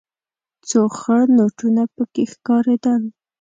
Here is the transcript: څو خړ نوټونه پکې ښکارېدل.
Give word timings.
څو 0.67 0.81
خړ 0.97 1.21
نوټونه 1.37 1.81
پکې 1.95 2.23
ښکارېدل. 2.33 3.01